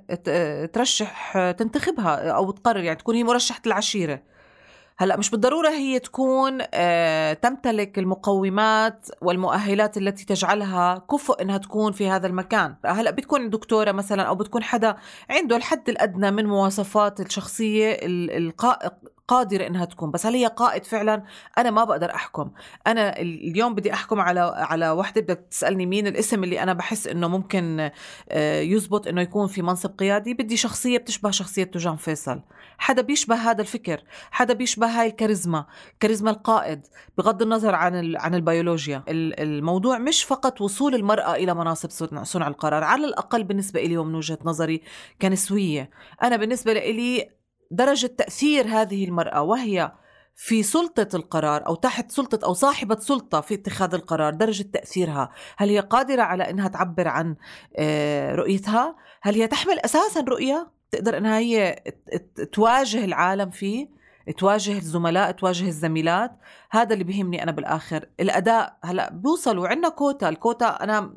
ترشح 0.74 1.38
تنتخبها 1.52 2.32
أو 2.32 2.52
تقرر 2.52 2.84
يعني 2.84 3.00
تكون 3.00 3.16
هي 3.16 3.24
مرشحة 3.24 3.62
العشيرة. 3.66 4.22
هلأ 4.98 5.18
مش 5.18 5.30
بالضرورة 5.30 5.70
هي 5.70 6.00
تكون 6.00 6.58
آه، 6.74 7.34
تمتلك 7.34 8.00
المقومات 8.00 9.08
والمؤهلات 9.22 9.98
التي 9.98 10.26
تجعلها 10.26 11.06
كفؤ 11.12 11.42
إنها 11.42 11.58
تكون 11.58 11.92
في 11.92 12.10
هذا 12.10 12.28
المكان. 12.28 12.76
هلأ 12.86 13.12
بتكون 13.12 13.50
دكتورة 13.50 13.92
مثلا 13.92 14.24
أو 14.24 14.36
بتكون 14.36 14.64
حدا 14.64 14.96
عنده 15.30 15.56
الحد 15.56 15.90
الأدنى 15.90 16.32
من 16.32 16.46
مواصفات 16.46 17.20
الشخصية 17.20 17.98
قادرة 19.28 19.68
إنها 19.68 19.86
تكون 19.86 20.12
بس 20.12 20.26
هل 20.26 20.34
هي 20.34 20.46
قائد 20.46 20.84
فعلا؟ 20.84 21.24
أنا 21.58 21.72
ما 21.72 21.84
بقدر 21.84 22.16
أحكم. 22.16 22.52
أنا 22.88 23.20
اليوم 23.20 23.76
بدي 23.76 23.94
أحكم 23.94 24.20
على 24.20 24.40
على 24.56 24.90
وحدة 24.90 25.22
بدك 25.22 25.48
تسألني 25.52 25.86
مين 25.86 26.08
الاسم 26.08 26.44
اللي 26.44 26.64
أنا 26.64 26.74
بحس 26.74 27.08
إنه 27.08 27.28
ممكن 27.28 27.92
آه، 28.30 28.62
يزبط 28.62 29.08
إنه 29.08 29.22
يكون 29.22 29.48
في 29.48 29.62
منصب 29.62 30.00
قيادي. 30.00 30.34
بدي 30.34 30.58
شخصية 30.58 30.98
بتشبه 30.98 31.32
شخصية 31.32 31.64
توجان 31.64 31.96
فيصل. 31.96 32.42
حدا 32.78 33.02
بيشبه 33.02 33.36
هذا 33.36 33.62
الفكر. 33.62 34.04
حدا 34.32 34.54
بيشبه 34.54 34.88
هاي 34.88 35.08
الكاريزما. 35.08 35.66
كاريزما 36.00 36.32
القائد. 36.32 36.88
بغض 37.18 37.42
النظر 37.42 37.76
عن 37.76 38.16
عن 38.16 38.36
البيولوجيا. 38.36 39.04
الموضوع 39.08 39.98
مش 39.98 40.24
فقط 40.24 40.62
وصول 40.62 40.96
المرأة 40.96 41.36
إلى 41.36 41.54
مناصب 41.54 41.90
صنع 42.24 42.48
القرار. 42.48 42.84
على 42.84 43.06
الأقل 43.06 43.44
بالنسبة 43.44 43.82
لي 43.82 43.98
ومن 43.98 44.16
وجهة 44.16 44.40
نظري 44.44 44.82
كنسوية. 45.22 45.90
أنا 46.24 46.36
بالنسبة 46.36 46.74
لي 46.74 46.80
درجة 47.72 48.08
تأثير 48.08 48.68
هذه 48.68 49.06
المرأة 49.06 49.42
وهي 49.42 49.92
في 50.36 50.64
سلطة 50.64 51.08
القرار 51.16 51.68
أو 51.68 51.76
تحت 51.76 52.12
سلطة 52.12 52.46
أو 52.46 52.54
صاحبة 52.54 53.00
سلطة 53.00 53.42
في 53.42 53.54
اتخاذ 53.54 53.94
القرار 53.94 54.34
درجة 54.34 54.64
تأثيرها. 54.64 55.32
هل 55.58 55.70
هي 55.70 55.80
قادرة 55.80 56.22
على 56.22 56.50
أنها 56.50 56.68
تعبر 56.68 57.08
عن 57.08 57.36
آه، 57.78 58.36
رؤيتها؟ 58.36 58.96
هل 59.22 59.36
هي 59.36 59.48
تحمل 59.48 59.80
أساسا 59.80 60.22
رؤية؟ 60.22 60.72
تقدر 60.92 61.18
أنها 61.18 61.38
هي 61.38 61.84
تواجه 62.54 63.06
العالم 63.06 63.50
فيه 63.50 63.90
تواجه 64.38 64.78
الزملاء 64.78 65.32
تواجه 65.32 65.68
الزميلات. 65.68 66.32
هذا 66.72 66.94
اللي 66.94 67.04
بيهمني 67.04 67.44
أنا 67.44 67.52
بالآخر. 67.52 68.10
الأداء 68.20 68.78
هلأ 68.84 69.10
بيوصلوا 69.14 69.68
عندنا 69.68 69.90
كوتا 69.90 70.30
الكوتا 70.30 70.68
أنا 70.84 71.14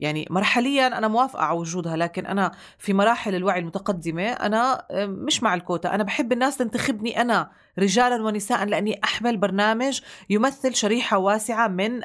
يعني 0.00 0.26
مرحليا 0.30 0.98
أنا 0.98 1.08
موافقة 1.08 1.42
على 1.42 1.58
وجودها 1.58 1.96
لكن 1.96 2.26
أنا 2.26 2.52
في 2.78 2.92
مراحل 2.92 3.34
الوعي 3.34 3.60
المتقدمة 3.60 4.22
أنا 4.22 4.86
مش 4.92 5.42
مع 5.42 5.54
الكوتا. 5.54 5.94
أنا 5.94 6.02
بحب 6.02 6.32
الناس 6.32 6.56
تنتخبني 6.56 7.20
أنا 7.20 7.50
رجالا 7.78 8.24
ونساء 8.24 8.64
لأني 8.64 9.00
أحمل 9.04 9.36
برنامج 9.36 10.00
يمثل 10.30 10.74
شريحة 10.74 11.18
واسعة 11.18 11.68
من 11.68 12.00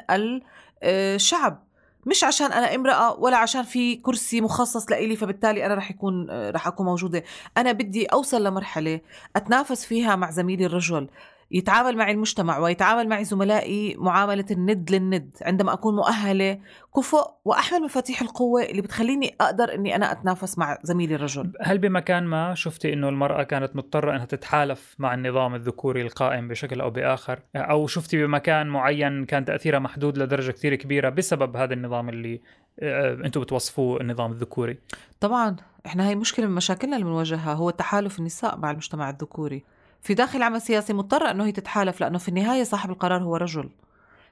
الشعب. 0.82 1.64
مش 2.06 2.24
عشان 2.24 2.52
أنا 2.52 2.74
امرأة 2.74 3.12
ولا 3.12 3.36
عشان 3.36 3.62
في 3.62 3.96
كرسي 3.96 4.40
مخصص 4.40 4.90
لإلي 4.90 5.16
فبالتالي 5.16 5.66
أنا 5.66 5.74
رح 5.74 5.90
يكون 5.90 6.26
رح 6.50 6.66
أكون 6.66 6.86
موجودة. 6.86 7.24
أنا 7.56 7.72
بدي 7.72 8.06
أوصل 8.06 8.44
لمرحلة 8.44 9.00
أتنافس 9.36 9.84
فيها 9.84 10.16
مع 10.16 10.30
زميلي 10.30 10.66
الرجل. 10.66 11.08
يتعامل 11.50 11.96
معي 11.96 12.12
المجتمع 12.12 12.58
ويتعامل 12.58 13.08
معي 13.08 13.24
زملائي 13.24 13.96
معاملة 13.98 14.44
الند 14.50 14.90
للند 14.90 15.34
عندما 15.42 15.72
أكون 15.72 15.96
مؤهلة 15.96 16.58
كفؤ 16.96 17.30
وأحمل 17.44 17.80
مفاتيح 17.80 18.22
القوة 18.22 18.62
اللي 18.62 18.82
بتخليني 18.82 19.34
أقدر 19.40 19.74
أني 19.74 19.96
أنا 19.96 20.12
أتنافس 20.12 20.58
مع 20.58 20.78
زميلي 20.82 21.14
الرجل. 21.14 21.52
هل 21.60 21.78
بمكان 21.78 22.24
ما 22.24 22.54
شفتي 22.54 22.92
أنه 22.92 23.08
المرأة 23.08 23.42
كانت 23.42 23.76
مضطرة 23.76 24.16
أنها 24.16 24.24
تتحالف 24.24 24.94
مع 24.98 25.14
النظام 25.14 25.54
الذكوري 25.54 26.02
القائم 26.02 26.48
بشكل 26.48 26.80
أو 26.80 26.90
بآخر؟ 26.90 27.38
أو 27.56 27.86
شفتي 27.86 28.26
بمكان 28.26 28.66
معين 28.66 29.24
كان 29.24 29.44
تأثيرها 29.44 29.78
محدود 29.78 30.18
لدرجة 30.18 30.52
كثير 30.52 30.74
كبيرة 30.74 31.08
بسبب 31.08 31.56
هذا 31.56 31.74
النظام 31.74 32.08
اللي 32.08 32.40
آه، 32.80 33.14
أنتم 33.14 33.40
بتوصفوه 33.40 34.00
النظام 34.00 34.32
الذكوري؟ 34.32 34.78
طبعا 35.20 35.56
إحنا 35.86 36.08
هي 36.08 36.14
مشكلة 36.14 36.46
من 36.46 36.54
مشاكلنا 36.54 36.96
اللي 36.96 37.04
بنواجهها 37.04 37.54
هو 37.54 37.70
تحالف 37.70 38.18
النساء 38.18 38.58
مع 38.58 38.70
المجتمع 38.70 39.10
الذكوري. 39.10 39.64
في 40.02 40.14
داخل 40.14 40.42
عمل 40.42 40.62
سياسي 40.62 40.92
مضطرة 40.92 41.30
أنه 41.30 41.46
هي 41.46 41.52
تتحالف 41.52 42.00
لأنه 42.00 42.18
في 42.18 42.28
النهاية 42.28 42.64
صاحب 42.64 42.90
القرار 42.90 43.22
هو 43.22 43.36
رجل. 43.36 43.70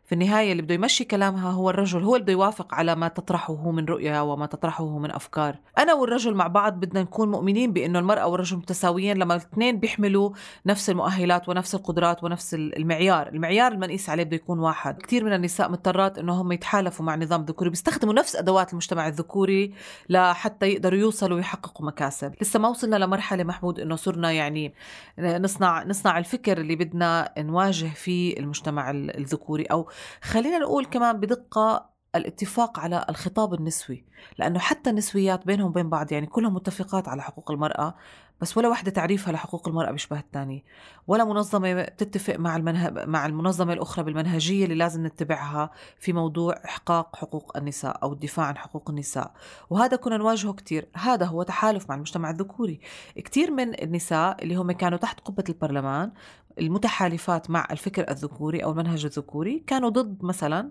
في 0.08 0.14
النهاية 0.14 0.52
اللي 0.52 0.62
بده 0.62 0.74
يمشي 0.74 1.04
كلامها 1.04 1.50
هو 1.50 1.70
الرجل 1.70 2.02
هو 2.02 2.14
اللي 2.14 2.24
بده 2.24 2.32
يوافق 2.32 2.74
على 2.74 2.94
ما 2.94 3.08
تطرحه 3.08 3.70
من 3.70 3.84
رؤية 3.84 4.22
وما 4.22 4.46
تطرحه 4.46 4.98
من 4.98 5.10
أفكار. 5.10 5.56
أنا 5.78 5.94
والرجل 5.94 6.34
مع 6.34 6.46
بعض 6.46 6.80
بدنا 6.80 7.02
نكون 7.02 7.30
مؤمنين 7.30 7.72
بأنه 7.72 7.98
المرأة 7.98 8.26
والرجل 8.26 8.56
متساويين 8.56 9.16
لما 9.16 9.34
الاثنين 9.34 9.80
بيحملوا 9.80 10.30
نفس 10.66 10.90
المؤهلات 10.90 11.48
ونفس 11.48 11.74
القدرات 11.74 12.24
ونفس 12.24 12.54
المعيار. 12.54 13.28
المعيار 13.28 13.72
اللي 13.72 13.86
نقيس 13.86 14.10
عليه 14.10 14.24
بده 14.24 14.36
يكون 14.36 14.58
واحد. 14.58 15.02
كثير 15.02 15.24
من 15.24 15.32
النساء 15.32 15.70
مضطرات 15.70 16.18
أنه 16.18 16.32
هم 16.32 16.52
يتحالفوا 16.52 17.04
مع 17.04 17.16
نظام 17.16 17.44
ذكوري 17.44 17.70
بيستخدموا 17.70 18.14
نفس 18.14 18.36
أدوات 18.36 18.72
المجتمع 18.72 19.08
الذكوري 19.08 19.74
لحتى 20.08 20.66
يقدروا 20.66 20.98
يوصلوا 20.98 21.36
ويحققوا 21.36 21.86
مكاسب. 21.86 22.34
لسه 22.40 22.58
ما 22.58 22.68
وصلنا 22.68 22.96
لمرحلة 22.96 23.44
محمود 23.44 23.80
أنه 23.80 23.96
صرنا 23.96 24.32
يعني 24.32 24.74
نصنع 25.18 25.84
نصنع 25.84 26.18
الفكر 26.18 26.58
اللي 26.58 26.76
بدنا 26.76 27.32
نواجه 27.38 27.86
فيه 27.86 28.38
المجتمع 28.38 28.90
الذكوري 28.90 29.64
أو 29.64 29.88
خلينا 30.22 30.58
نقول 30.58 30.84
كمان 30.84 31.20
بدقة 31.20 31.90
الاتفاق 32.14 32.80
على 32.80 33.06
الخطاب 33.08 33.54
النسوي 33.54 34.04
لأنه 34.38 34.58
حتى 34.58 34.90
النسويات 34.90 35.46
بينهم 35.46 35.66
وبين 35.66 35.90
بعض 35.90 36.12
يعني 36.12 36.26
كلهم 36.26 36.54
متفقات 36.54 37.08
على 37.08 37.22
حقوق 37.22 37.50
المرأة 37.50 37.94
بس 38.40 38.56
ولا 38.56 38.68
وحدة 38.68 38.90
تعريفها 38.90 39.32
لحقوق 39.32 39.68
المرأة 39.68 39.90
بيشبه 39.90 40.18
الثاني 40.18 40.64
ولا 41.06 41.24
منظمة 41.24 41.82
تتفق 41.82 42.36
مع 42.36 42.56
المنه... 42.56 42.90
مع 43.06 43.26
المنظمة 43.26 43.72
الأخرى 43.72 44.04
بالمنهجية 44.04 44.64
اللي 44.64 44.74
لازم 44.74 45.06
نتبعها 45.06 45.70
في 45.98 46.12
موضوع 46.12 46.60
إحقاق 46.64 47.16
حقوق 47.16 47.56
النساء 47.56 48.02
أو 48.02 48.12
الدفاع 48.12 48.46
عن 48.46 48.58
حقوق 48.58 48.90
النساء 48.90 49.32
وهذا 49.70 49.96
كنا 49.96 50.16
نواجهه 50.16 50.52
كتير 50.52 50.88
هذا 50.96 51.26
هو 51.26 51.42
تحالف 51.42 51.88
مع 51.88 51.94
المجتمع 51.94 52.30
الذكوري. 52.30 52.80
كتير 53.16 53.50
من 53.50 53.82
النساء 53.82 54.42
اللي 54.42 54.54
هم 54.54 54.72
كانوا 54.72 54.98
تحت 54.98 55.20
قبة 55.20 55.44
البرلمان 55.48 56.12
المتحالفات 56.60 57.50
مع 57.50 57.66
الفكر 57.70 58.10
الذكوري 58.10 58.64
أو 58.64 58.70
المنهج 58.70 59.04
الذكوري 59.04 59.62
كانوا 59.66 59.88
ضد 59.88 60.24
مثلا 60.24 60.70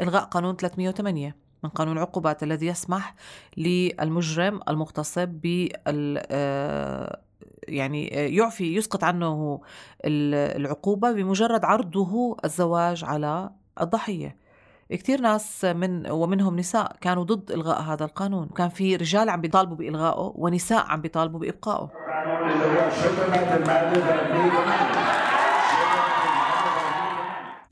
إلغاء 0.00 0.24
قانون 0.24 0.56
308 0.56 1.36
من 1.64 1.70
قانون 1.70 1.96
العقوبات 1.96 2.42
الذي 2.42 2.66
يسمح 2.66 3.14
للمجرم 3.56 4.60
المغتصب 4.68 5.28
بال 5.28 6.22
آه، 6.30 7.20
يعني 7.68 8.06
يعفي 8.06 8.74
يسقط 8.76 9.04
عنه 9.04 9.60
العقوبة 10.04 11.12
بمجرد 11.12 11.64
عرضه 11.64 12.36
الزواج 12.44 13.04
على 13.04 13.50
الضحية. 13.80 14.36
كثير 14.90 15.20
ناس 15.20 15.64
من 15.64 16.10
ومنهم 16.10 16.56
نساء 16.56 16.96
كانوا 17.00 17.24
ضد 17.24 17.50
إلغاء 17.50 17.82
هذا 17.82 18.04
القانون. 18.04 18.48
كان 18.48 18.68
في 18.68 18.96
رجال 18.96 19.28
عم 19.28 19.40
بيطالبوا 19.40 19.76
بإلغائه 19.76 20.32
ونساء 20.36 20.86
عم 20.86 21.00
بيطالبوا 21.00 21.40
بإبقائه. 21.40 21.90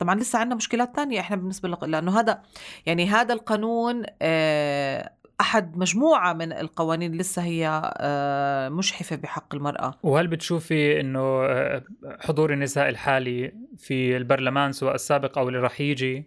طبعا 0.09 0.19
لسه 0.19 0.39
عندنا 0.39 0.55
مشكلات 0.55 0.95
تانية 0.95 1.19
إحنا 1.19 1.35
بالنسبة 1.35 1.69
لق... 1.69 1.85
لأنه 1.85 2.19
هذا 2.19 2.41
يعني 2.85 3.07
هذا 3.07 3.33
القانون 3.33 4.03
آه، 4.21 5.11
أحد 5.41 5.77
مجموعة 5.77 6.33
من 6.33 6.51
القوانين 6.53 7.17
لسه 7.17 7.41
هي 7.41 7.91
آه، 7.97 8.69
مشحفة 8.69 9.15
بحق 9.15 9.55
المرأة. 9.55 9.93
وهل 10.03 10.27
بتشوفي 10.27 10.99
أنه 10.99 11.19
آه، 11.19 11.83
حضور 12.19 12.53
النساء 12.53 12.89
الحالي 12.89 13.53
في 13.77 14.17
البرلمان 14.17 14.71
سواء 14.71 14.95
السابق 14.95 15.37
أو 15.37 15.47
اللي 15.47 15.59
رح 15.59 15.81
يجي 15.81 16.23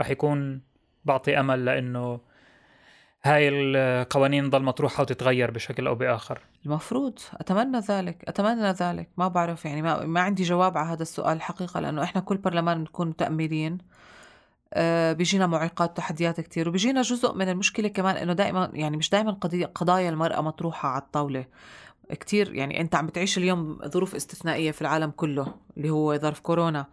رح 0.00 0.10
يكون 0.10 0.62
بعطي 1.04 1.40
أمل 1.40 1.64
لأنه 1.64 2.20
هاي 3.24 3.48
القوانين 3.48 4.50
ضل 4.50 4.62
مطروحة 4.62 5.00
وتتغير 5.00 5.50
بشكل 5.50 5.86
أو 5.86 5.94
بآخر. 5.94 6.40
المفروض. 6.66 7.18
أتمنى 7.34 7.78
ذلك 7.78 8.24
أتمنى 8.28 8.70
ذلك. 8.70 9.08
ما 9.16 9.28
بعرف 9.28 9.64
يعني 9.64 9.82
ما, 9.82 10.04
ما 10.04 10.20
عندي 10.20 10.42
جواب 10.42 10.78
على 10.78 10.88
هذا 10.88 11.02
السؤال 11.02 11.36
الحقيقة 11.36 11.80
لأنه 11.80 12.02
إحنا 12.02 12.20
كل 12.20 12.36
برلمان 12.36 12.78
بنكون 12.78 13.16
تأميلين 13.16 13.78
آه 14.74 15.12
بيجينا 15.12 15.46
معيقات 15.46 15.90
وتحديات 15.90 16.40
كتير 16.40 16.68
وبيجينا 16.68 17.02
جزء 17.02 17.34
من 17.34 17.48
المشكلة 17.48 17.88
كمان 17.88 18.16
إنه 18.16 18.32
دائما 18.32 18.70
يعني 18.74 18.96
مش 18.96 19.10
دائما 19.10 19.32
قضية 19.32 19.66
قضايا 19.66 20.10
المرأة 20.10 20.40
مطروحة 20.40 20.88
على 20.88 21.02
الطاولة. 21.02 21.44
كتير 22.10 22.54
يعني 22.54 22.80
أنت 22.80 22.94
عم 22.94 23.06
بتعيش 23.06 23.38
اليوم 23.38 23.78
ظروف 23.84 24.14
استثنائية 24.14 24.70
في 24.70 24.82
العالم 24.82 25.10
كله 25.10 25.54
اللي 25.76 25.90
هو 25.90 26.16
ظرف 26.18 26.40
كورونا. 26.40 26.86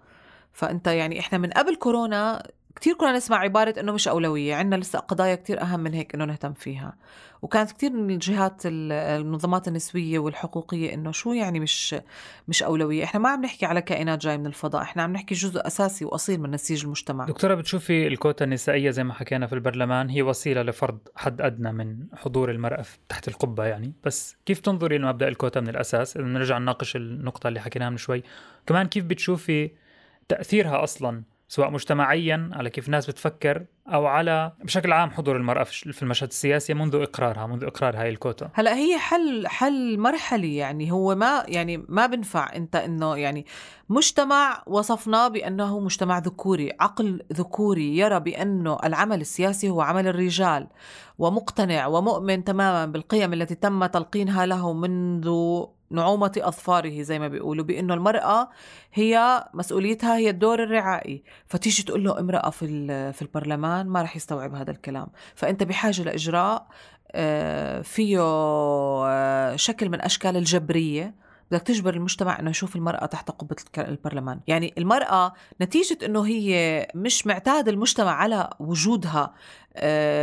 فأنت 0.53 0.88
يعني 0.88 1.20
إحنا 1.20 1.38
من 1.38 1.50
قبل 1.50 1.75
كورونا 1.75 2.44
كتير 2.75 2.94
كنا 2.94 3.12
نسمع 3.12 3.38
عبارة 3.38 3.80
إنه 3.80 3.92
مش 3.92 4.08
أولوية 4.08 4.56
عندنا 4.56 4.80
لسه 4.80 5.00
قضايا 5.00 5.36
كتير 5.36 5.62
أهم 5.62 5.80
من 5.80 5.94
هيك 5.94 6.15
إنه 6.15 6.25
نهتم 6.25 6.53
فيها. 6.53 6.96
وكانت 7.42 7.72
كتير 7.72 7.92
من 7.92 8.12
الجهات 8.12 8.62
المنظمات 8.65 9.68
النسوية 9.68 10.20
والحقوقية 10.20 10.94
إنه 10.94 11.12
شو 11.12 11.34
يعني 11.34 11.60
مش 11.60 11.96
مش 12.48 12.63
أولوية. 12.63 13.03
إحنا 13.03 13.20
ما 13.20 13.30
عم 13.30 13.42
نحكي 13.42 13.65
على 13.65 13.82
كائنات 13.82 14.22
جاي 14.22 14.38
من 14.38 14.46
الفضاء 14.46 14.82
إحنا 14.82 15.03
عم 15.03 15.13
نحكي 15.13 15.36
جزء 15.36 15.68
أساسي 15.68 16.06
وأصيل 16.06 16.42
من 16.42 16.51
نسيج 16.51 16.84
المجتمع. 16.84 17.25
دكتورة 17.25 17.56
بتشوفي 17.56 18.08
الكوتا 18.08 18.46
النسائية 18.46 18.89
زي 18.89 19.03
ما 19.03 19.13
حكينا 19.13 19.48
في 19.48 19.53
البرلمان 19.53 20.10
هي 20.10 20.22
وسيلة 20.22 20.62
لفرض 20.62 21.00
حد 21.15 21.42
أدنى 21.42 21.72
من 21.72 21.98
حضور 22.15 22.51
المرأة 22.51 22.86
تحت 23.10 23.27
القبة 23.27 23.65
يعني. 23.65 23.94
بس 24.03 24.38
كيف 24.46 24.60
تنظري 24.60 24.98
لمبدأ 24.98 25.27
الكوتا 25.27 25.60
من 25.60 25.70
الأساس؟ 25.70 26.18
إذا 26.18 26.25
نرجع 26.25 26.58
نناقش 26.58 26.96
النقطة 26.96 27.48
اللي 27.48 27.60
حكيناها 27.60 27.89
من 27.89 27.98
شوي. 27.98 28.24
كمان 28.68 28.88
كيف 28.88 29.06
بتشوفي 29.06 29.72
تأثيرها 30.27 30.84
أصلاً 30.84 31.24
سواء 31.53 31.69
مجتمعيا 31.72 32.50
على 32.53 32.69
كيف 32.69 32.86
الناس 32.86 33.07
بتفكر 33.07 33.65
أو 33.88 34.05
على 34.05 34.51
بشكل 34.63 34.91
عام 34.91 35.12
حضور 35.12 35.38
المرأة 35.38 35.63
في 35.63 36.03
المشهد 36.03 36.27
السياسي 36.27 36.74
منذ 36.74 36.95
إقرارها 36.95 37.48
منذ 37.48 37.63
إقرار 37.63 37.98
هاي 37.98 38.10
الكوتا. 38.10 38.50
هلا 38.53 38.75
هي 38.75 38.98
حل 38.98 39.48
حل 39.48 40.00
مرحلي 40.00 40.55
يعني 40.55 40.91
هو 40.91 41.15
ما 41.15 41.43
يعني 41.48 41.86
ما 41.89 42.05
بنفع 42.05 42.55
أنت 42.55 42.75
إنه 42.75 43.17
يعني 43.17 43.45
مجتمع 43.89 44.63
وصفناه 44.67 45.27
بأنه 45.27 45.79
مجتمع 45.79 46.19
ذكوري 46.19 46.72
عقل 46.79 47.22
ذكوري 47.33 47.98
يرى 47.98 48.19
بأنه 48.19 48.77
العمل 48.83 49.22
السياسي 49.22 49.69
هو 49.69 49.81
عمل 49.81 50.07
الرجال 50.07 50.67
ومقتنع 51.17 51.88
ومؤمن 51.88 52.43
تماما 52.43 52.86
بالقيم 52.86 53.33
التي 53.33 53.55
تم 53.55 53.86
تلقينها 53.86 54.45
له 54.45 54.74
منذ 54.74 55.29
نعومة 55.93 56.31
أظفاره 56.38 57.01
زي 57.01 57.19
ما 57.19 57.27
بيقولوا 57.27 57.65
بأنه 57.65 57.93
المرأة 57.93 58.50
هي 58.93 59.43
مسؤوليتها 59.53 60.17
هي 60.17 60.29
الدور 60.29 60.63
الرعائي. 60.63 61.23
فتيجي 61.47 61.83
تقول 61.83 62.03
له 62.03 62.19
امرأة 62.19 62.50
في, 62.50 62.67
في 63.13 63.21
البرلمان 63.21 63.88
ما 63.88 64.01
رح 64.01 64.15
يستوعب 64.15 64.55
هذا 64.55 64.71
الكلام. 64.71 65.07
فأنت 65.35 65.63
بحاجة 65.63 66.03
لإجراء 66.03 66.67
آه، 67.12 67.81
فيه 67.81 68.19
آه، 68.21 69.55
شكل 69.55 69.89
من 69.89 70.01
أشكال 70.01 70.38
الجبرية. 70.38 71.23
بدك 71.51 71.62
تجبر 71.62 71.93
المجتمع 71.93 72.39
إنه 72.39 72.50
يشوف 72.50 72.75
المرأة 72.75 73.05
تحت 73.05 73.31
قبة 73.31 73.55
البرلمان. 73.77 74.39
يعني 74.47 74.73
المرأة 74.77 75.33
نتيجة 75.62 75.97
إنه 76.05 76.25
هي 76.25 76.88
مش 76.95 77.27
معتاد 77.27 77.67
المجتمع 77.67 78.12
على 78.12 78.50
وجودها. 78.59 79.33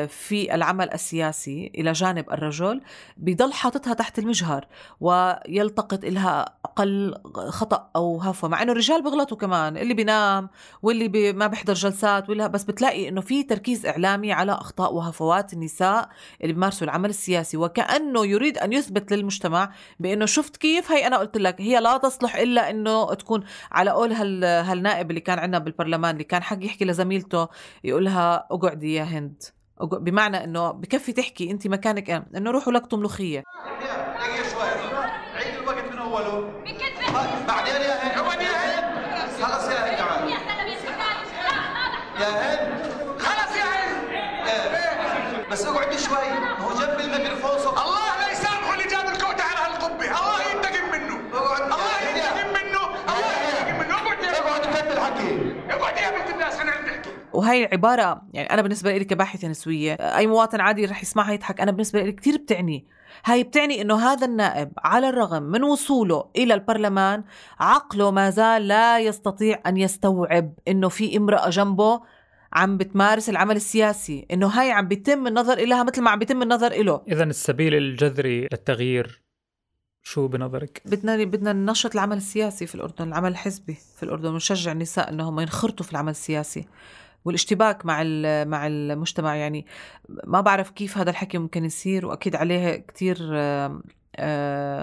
في 0.07 0.55
العمل 0.55 0.93
السياسي 0.93 1.73
إلى 1.75 1.93
جانب 1.93 2.31
الرجل 2.31 2.81
بيضل 3.17 3.53
حاططها 3.53 3.95
تحت 3.95 4.19
المجهر 4.19 4.67
ويلتقط 5.01 6.05
إلها 6.05 6.45
أقل 6.65 7.15
خطأ 7.49 7.91
أو 7.97 8.21
هفوة 8.21 8.51
مع 8.51 8.63
إنه 8.63 8.73
الرجال 8.73 9.03
بيغلطوا 9.03 9.37
كمان 9.37 9.77
اللي 9.77 9.95
بينام 9.95 10.49
واللي 10.83 11.09
بي 11.09 11.33
ما 11.33 11.47
بيحضر 11.47 11.75
جلسات 11.75 12.31
ولا 12.31 12.47
بس 12.47 12.65
بتلاقي 12.65 13.09
إنه 13.09 13.21
في 13.21 13.43
تركيز 13.43 13.87
إعلامي 13.87 14.33
على 14.33 14.53
أخطاء 14.53 14.95
وهفوات 14.95 15.53
النساء 15.53 16.09
اللي 16.43 16.53
بيمارسوا 16.53 16.85
العمل 16.87 17.11
السياسي 17.11 17.57
وكأنه 17.57 18.27
يريد 18.27 18.59
أن 18.59 18.73
يثبت 18.73 19.13
للمجتمع 19.13 19.73
بإنه 20.01 20.27
شفت 20.27 20.57
كيف؟ 20.57 20.93
هي 20.93 21.07
أنا 21.07 21.17
قلت 21.17 21.37
لك 21.37 21.61
هي 21.61 21.81
لا 21.81 21.97
تصلح 21.97 22.37
إلا 22.37 22.71
إنه 22.71 23.15
تكون 23.15 23.45
على 23.73 23.91
قول 23.91 24.13
هال 24.13 24.45
هالنائب 24.45 25.11
اللي 25.11 25.21
كان 25.21 25.39
عندنا 25.39 25.59
بالبرلمان 25.59 26.13
اللي 26.13 26.25
كان 26.25 26.43
حق 26.43 26.65
يحكي 26.65 26.85
لزميلته 26.85 27.49
يقولها 27.85 28.47
اقعدي 28.51 28.95
يا 28.95 29.03
هند. 29.03 29.40
بمعنى 29.81 30.45
إنه 30.45 30.71
بكفي 30.71 31.13
تحكي 31.13 31.51
أنت 31.51 31.67
مكانك 31.67 32.11
إنه 32.37 32.51
روحوا 32.51 32.73
لقطوا 32.73 32.99
ملوخية. 32.99 33.45
دقيقة 33.81 34.49
شوي. 34.51 34.63
عيد 35.35 35.55
الوقت 35.63 35.93
من 35.93 35.99
أوله. 35.99 36.53
بعدين 37.49 37.75
يا 37.75 37.95
هند. 38.05 38.41
يا 38.43 38.51
هند. 38.51 38.85
خلص 39.43 39.69
يا 39.69 39.79
هند 39.79 39.99
يا 42.21 42.29
هند. 42.29 42.71
خلص 43.19 43.57
يا 43.57 43.65
هند. 43.65 44.11
إيه. 44.49 45.49
بس 45.51 45.67
اقعدي 45.67 45.99
شوي. 45.99 46.17
وهي 57.41 57.69
عبارة 57.73 58.23
يعني 58.33 58.51
أنا 58.51 58.63
بالنسبة 58.63 58.97
لي 58.97 59.05
كباحثة 59.05 59.49
نسوية 59.49 59.93
أي 59.93 60.27
مواطن 60.27 60.61
عادي 60.61 60.85
رح 60.85 61.03
يسمعها 61.03 61.33
يضحك 61.33 61.61
أنا 61.61 61.71
بالنسبة 61.71 62.03
لي 62.03 62.13
كثير 62.13 62.37
بتعني 62.37 62.87
هاي 63.25 63.43
بتعني 63.43 63.83
إنه 63.83 63.99
هذا 64.13 64.27
النائب 64.27 64.73
على 64.79 65.09
الرغم 65.09 65.43
من 65.43 65.63
وصوله 65.63 66.25
إلى 66.37 66.55
البرلمان 66.55 67.25
عقله 67.61 68.11
ما 68.11 68.31
زال 68.31 68.69
لا 68.69 68.99
يستطيع 68.99 69.61
أن 69.67 69.77
يستوعب 69.77 70.53
إنه 70.69 70.89
في 70.89 71.17
امرأة 71.17 71.51
جنبه 71.51 72.01
عم 72.53 72.77
بتمارس 72.77 73.29
العمل 73.29 73.57
السياسي 73.57 74.27
إنه 74.31 74.47
هاي 74.47 74.71
عم 74.71 74.89
بيتم 74.89 75.27
النظر 75.27 75.59
إلها 75.59 75.83
مثل 75.83 76.03
ما 76.03 76.11
عم 76.11 76.19
بيتم 76.19 76.43
النظر 76.43 76.73
إله 76.73 77.03
اذا 77.09 77.25
السبيل 77.25 77.75
الجذري 77.75 78.41
للتغيير 78.41 79.23
شو 80.03 80.29
بنظرك؟ 80.29 80.83
بدنا 80.85 81.25
بدنا 81.25 81.53
ننشط 81.53 81.95
العمل 81.95 82.17
السياسي 82.17 82.67
في 82.67 82.75
الأردن، 82.75 83.09
العمل 83.09 83.31
الحزبي 83.31 83.79
في 83.97 84.03
الأردن 84.03 84.29
ونشجع 84.29 84.73
النساء 84.73 85.11
إنهم 85.11 85.41
ينخرطوا 85.41 85.87
في 85.87 85.93
العمل 85.93 86.11
السياسي. 86.11 86.67
والاشتباك 87.25 87.87
مع 87.87 88.03
مع 88.45 88.67
المجتمع 88.67 89.37
يعني 89.37 89.67
ما 90.09 90.41
بعرف 90.41 90.71
كيف 90.71 90.99
هذا 90.99 91.11
الحكي 91.11 91.39
ممكن 91.39 91.65
يصير 91.65 92.07
وأكيد 92.07 92.37
عليه 92.37 92.85
كثير 92.89 93.17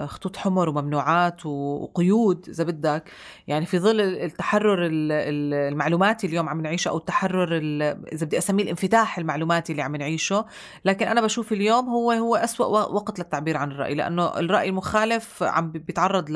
خطوط 0.06 0.36
حمر 0.36 0.68
وممنوعات 0.68 1.46
وقيود 1.46 2.48
إذا 2.48 2.64
بدك. 2.64 3.10
يعني 3.46 3.66
في 3.66 3.78
ظل 3.78 4.00
التحرر 4.00 4.88
المعلوماتي 4.90 6.26
اليوم 6.26 6.48
عم 6.48 6.60
نعيشه 6.60 6.88
أو 6.88 6.96
التحرر 6.96 7.58
إذا 8.12 8.26
بدي 8.26 8.38
أسميه 8.38 8.64
الانفتاح 8.64 9.18
المعلوماتي 9.18 9.72
اللي 9.72 9.82
عم 9.82 9.96
نعيشه 9.96 10.44
لكن 10.84 11.06
أنا 11.06 11.20
بشوف 11.20 11.52
اليوم 11.52 11.88
هو 11.88 12.12
هو 12.12 12.36
أسوأ 12.36 12.66
وقت 12.66 13.18
للتعبير 13.18 13.56
عن 13.56 13.72
الرأي 13.72 13.94
لأنه 13.94 14.38
الرأي 14.38 14.68
المخالف 14.68 15.42
عم 15.42 15.70
بيتعرض 15.70 16.30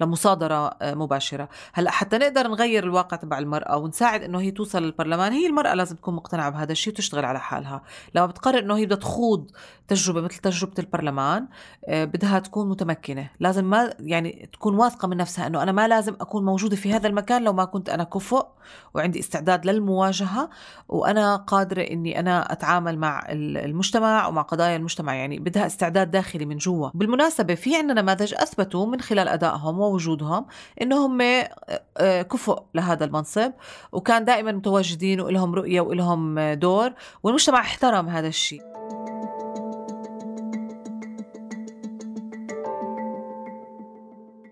لمصادرة 0.00 0.68
آه، 0.82 0.94
مباشرة. 0.94 1.48
هلأ 1.72 1.90
حتى 1.90 2.18
نقدر 2.18 2.48
نغير 2.48 2.84
الواقع 2.84 3.16
تبع 3.16 3.38
المرأة 3.38 3.76
ونساعد 3.76 4.22
إنه 4.22 4.40
هي 4.40 4.50
توصل 4.50 4.82
للبرلمان 4.82 5.32
هي 5.32 5.46
المرأة 5.46 5.74
لازم 5.74 5.96
تكون 5.96 6.14
مقتنعة 6.14 6.50
بهذا 6.50 6.72
الشيء 6.72 6.92
وتشتغل 6.92 7.24
على 7.24 7.40
حالها. 7.40 7.82
لما 8.14 8.26
بتقرر 8.26 8.58
إنه 8.58 8.76
هي 8.76 8.84
بدها 8.86 8.96
تخوض 8.96 9.50
تجربة 9.88 10.20
مثل 10.20 10.38
تجربة 10.38 10.74
البرلمان 10.78 11.48
آه، 11.88 12.04
بدها 12.18 12.38
تكون 12.38 12.68
متمكنة. 12.68 13.30
لازم 13.40 13.64
ما 13.64 13.94
يعني 14.00 14.48
تكون 14.52 14.74
واثقة 14.74 15.08
من 15.08 15.16
نفسها 15.16 15.46
إنه 15.46 15.62
أنا 15.62 15.72
ما 15.72 15.88
لازم 15.88 16.16
أكون 16.20 16.44
موجودة 16.44 16.76
في 16.76 16.92
هذا 16.92 17.06
المكان 17.06 17.44
لو 17.44 17.52
ما 17.52 17.64
كنت 17.64 17.88
أنا 17.88 18.04
كفؤ 18.04 18.46
وعندي 18.94 19.18
استعداد 19.18 19.66
للمواجهة 19.66 20.50
وأنا 20.88 21.36
قادرة 21.36 21.82
إني 21.82 22.20
أنا 22.20 22.52
أتعامل 22.52 22.98
مع 22.98 23.26
المجتمع 23.30 24.26
ومع 24.26 24.42
قضايا 24.42 24.76
المجتمع. 24.76 25.14
يعني 25.14 25.38
بدها 25.38 25.66
استعداد 25.66 26.10
داخلي 26.10 26.44
من 26.44 26.56
جوا. 26.56 26.90
بالمناسبة 26.94 27.54
في 27.54 27.76
عندنا 27.76 28.02
نماذج 28.02 28.34
أثبتوا 28.34 28.86
من 28.86 29.00
خلال 29.00 29.28
أدائهم 29.28 29.80
ووجودهم 29.80 30.46
إنه 30.82 31.06
هم 31.06 31.20
آه، 31.20 31.50
آه، 31.96 32.22
كفؤ 32.22 32.62
لهذا 32.74 33.04
المنصب 33.04 33.52
وكان 33.92 34.24
دائما 34.24 34.52
متواجدين 34.52 35.20
ولهم 35.20 35.54
رؤية 35.54 35.80
ولهم 35.80 36.52
دور 36.52 36.92
والمجتمع 37.22 37.60
احترم 37.60 38.08
هذا 38.08 38.28
الشيء. 38.28 38.67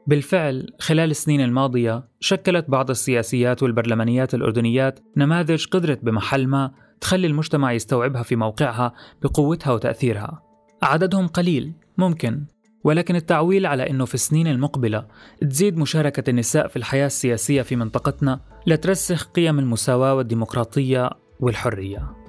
بالفعل 0.07 0.67
خلال 0.79 1.11
السنين 1.11 1.41
الماضية 1.41 2.05
شكلت 2.21 2.71
بعض 2.71 2.91
السياسيات 2.91 3.63
والبرلمانيات 3.63 4.35
الأردنيات 4.35 5.01
نماذج 5.17 5.67
قدرت 5.67 6.05
بمحل 6.05 6.47
ما 6.47 6.71
تخلي 7.01 7.27
المجتمع 7.27 7.73
يستوعبها 7.73 8.23
في 8.23 8.37
موقعها 8.37 8.93
بقوتها 9.23 9.73
وتأثيرها. 9.73 10.43
عددهم 10.83 11.27
قليل 11.27 11.73
ممكن 11.99 12.45
ولكن 12.85 13.17
التعويل 13.17 13.67
على 13.67 13.91
أنه 13.91 14.05
في 14.05 14.15
السنين 14.15 14.47
المقبلة 14.47 15.07
تزيد 15.41 15.77
مشاركة 15.77 16.31
النساء 16.31 16.69
في 16.69 16.77
الحياة 16.77 17.07
السياسية 17.07 17.63
في 17.63 17.77
منطقتنا 17.77 18.41
لترسخ 18.67 19.25
قيم 19.25 19.59
المساواة 19.59 20.15
والديمقراطية 20.15 21.11
والحرية. 21.41 22.26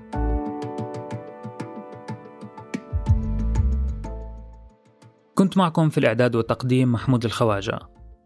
كنت 5.38 5.58
معكم 5.58 5.90
في 5.90 5.98
الإعداد 5.98 6.36
والتقديم 6.36 6.92
محمود 6.92 7.26
الخواجة. 7.26 7.80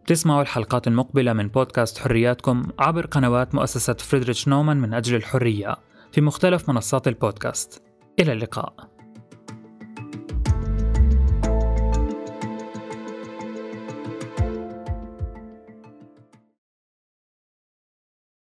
تسمعوا 0.08 0.42
الحلقات 0.42 0.88
المقبلة 0.88 1.34
من 1.34 1.48
بودكاست 1.48 1.98
حرياتكم 1.98 2.64
عبر 2.80 3.06
قنوات 3.06 3.56
مؤسسة 3.56 3.94
فريدريتش 3.94 4.48
نومان 4.48 4.78
من 4.78 4.94
أجل 4.94 5.16
الحرية 5.16 5.76
في 6.12 6.22
مختلف 6.22 6.70
منصات 6.70 7.08
البودكاست. 7.08 7.84
إلى 8.20 8.34
اللقاء. 8.34 8.91